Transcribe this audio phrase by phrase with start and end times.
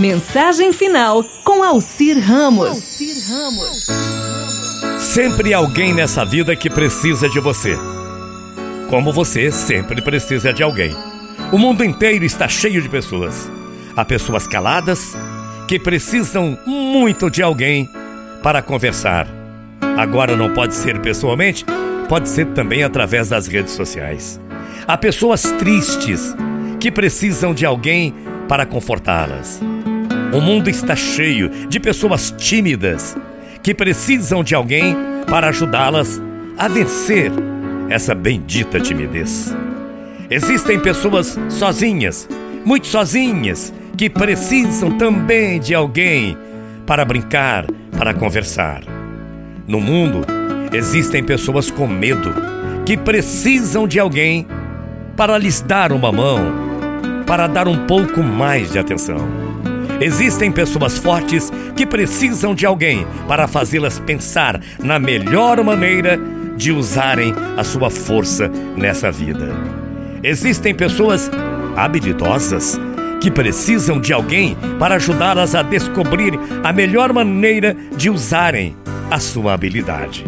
[0.00, 2.68] Mensagem final com Alcir Ramos.
[2.68, 3.86] Alcir Ramos.
[4.98, 7.76] Sempre alguém nessa vida que precisa de você.
[8.88, 10.96] Como você sempre precisa de alguém.
[11.52, 13.50] O mundo inteiro está cheio de pessoas.
[13.94, 15.14] Há pessoas caladas
[15.68, 17.86] que precisam muito de alguém
[18.42, 19.28] para conversar.
[19.98, 21.66] Agora não pode ser pessoalmente,
[22.08, 24.40] pode ser também através das redes sociais.
[24.88, 26.34] Há pessoas tristes
[26.80, 28.14] que precisam de alguém
[28.48, 29.60] para confortá-las.
[30.32, 33.16] O mundo está cheio de pessoas tímidas
[33.62, 34.96] que precisam de alguém
[35.28, 36.22] para ajudá-las
[36.56, 37.32] a vencer
[37.88, 39.56] essa bendita timidez.
[40.30, 42.28] Existem pessoas sozinhas,
[42.64, 46.36] muito sozinhas, que precisam também de alguém
[46.86, 47.66] para brincar,
[47.98, 48.82] para conversar.
[49.66, 50.24] No mundo,
[50.72, 52.32] existem pessoas com medo
[52.86, 54.46] que precisam de alguém
[55.16, 56.40] para lhes dar uma mão,
[57.26, 59.49] para dar um pouco mais de atenção.
[60.00, 66.18] Existem pessoas fortes que precisam de alguém para fazê-las pensar na melhor maneira
[66.56, 69.54] de usarem a sua força nessa vida.
[70.22, 71.30] Existem pessoas
[71.76, 72.80] habilidosas
[73.20, 78.74] que precisam de alguém para ajudá-las a descobrir a melhor maneira de usarem
[79.10, 80.24] a sua habilidade.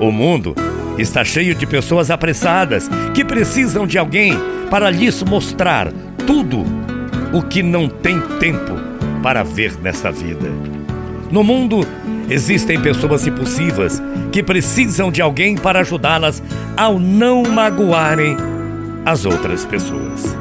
[0.00, 0.54] O mundo
[0.98, 4.34] está cheio de pessoas apressadas que precisam de alguém
[4.68, 5.92] para lhes mostrar
[6.26, 6.64] tudo
[7.32, 8.74] o que não tem tempo
[9.22, 10.50] para ver nesta vida.
[11.30, 11.86] No mundo
[12.28, 16.42] existem pessoas impulsivas que precisam de alguém para ajudá-las
[16.76, 18.36] ao não magoarem
[19.04, 20.36] as outras pessoas.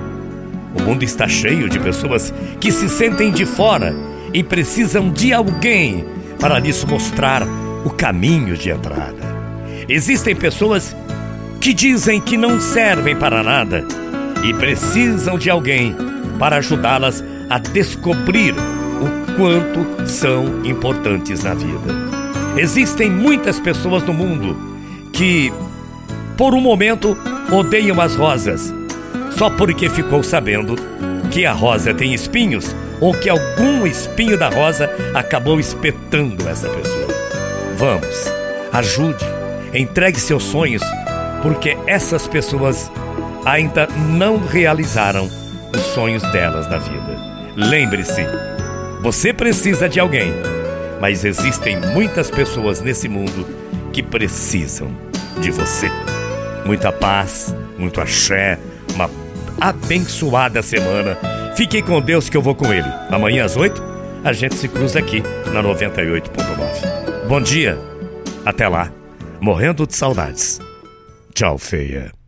[0.76, 3.96] O mundo está cheio de pessoas que se sentem de fora
[4.34, 6.06] e precisam de alguém
[6.40, 7.44] para lhes mostrar
[7.86, 9.30] o caminho de entrada.
[9.88, 10.96] Existem pessoas
[11.60, 13.84] que dizem que não servem para nada
[14.44, 15.96] e precisam de alguém
[16.40, 21.94] para ajudá-las a descobrir o quanto são importantes na vida.
[22.58, 24.58] Existem muitas pessoas no mundo
[25.14, 25.54] que,
[26.38, 27.16] por um momento,
[27.52, 28.74] odeiam as rosas,
[29.38, 30.76] só porque ficou sabendo
[31.30, 37.08] que a rosa tem espinhos ou que algum espinho da rosa acabou espetando essa pessoa.
[37.78, 38.26] Vamos,
[38.74, 39.24] ajude,
[39.74, 40.84] entregue seus sonhos,
[41.42, 42.92] porque essas pessoas
[43.46, 43.88] ainda
[44.18, 45.30] não realizaram
[45.74, 47.18] os sonhos delas na vida.
[47.56, 48.26] Lembre-se,
[49.02, 50.34] você precisa de alguém,
[51.00, 53.46] mas existem muitas pessoas nesse mundo
[53.92, 54.92] que precisam
[55.40, 55.90] de você.
[56.66, 58.60] Muita paz, muito axé,
[58.94, 59.10] uma
[59.60, 61.18] abençoada semana.
[61.56, 62.88] Fiquem com Deus que eu vou com Ele.
[63.10, 63.82] Amanhã às 8,
[64.24, 67.28] a gente se cruza aqui na 98.9.
[67.28, 67.78] Bom dia,
[68.46, 68.92] até lá,
[69.40, 70.60] morrendo de saudades.
[71.34, 72.19] Tchau, feia.